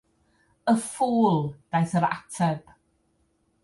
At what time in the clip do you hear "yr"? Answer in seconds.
2.01-2.09